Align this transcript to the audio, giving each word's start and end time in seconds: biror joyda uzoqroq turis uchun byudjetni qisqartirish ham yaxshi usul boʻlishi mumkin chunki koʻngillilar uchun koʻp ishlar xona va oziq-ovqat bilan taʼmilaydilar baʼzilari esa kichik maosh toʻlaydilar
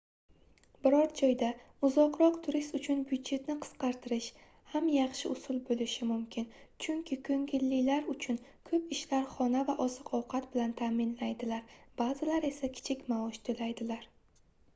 biror 0.85 1.09
joyda 1.17 1.47
uzoqroq 1.87 2.37
turis 2.45 2.69
uchun 2.77 3.01
byudjetni 3.09 3.55
qisqartirish 3.65 4.29
ham 4.71 4.87
yaxshi 4.93 5.29
usul 5.33 5.59
boʻlishi 5.67 6.07
mumkin 6.13 6.49
chunki 6.85 7.17
koʻngillilar 7.29 8.09
uchun 8.15 8.39
koʻp 8.71 8.89
ishlar 8.97 9.27
xona 9.35 9.63
va 9.71 9.77
oziq-ovqat 9.85 10.47
bilan 10.55 10.75
taʼmilaydilar 10.81 11.77
baʼzilari 12.03 12.49
esa 12.55 12.75
kichik 12.79 13.05
maosh 13.13 13.39
toʻlaydilar 13.51 14.09